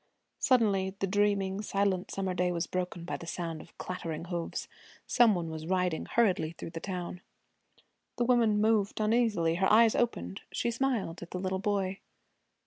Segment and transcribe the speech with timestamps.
[0.39, 4.67] Suddenly the dreaming, silent summer day was broken by the sound of clattering hoofs.
[5.05, 7.21] Some one was riding hurriedly through the town.
[8.17, 9.57] The woman moved uneasily.
[9.61, 10.41] Her eyes opened.
[10.51, 11.99] She smiled at the little boy.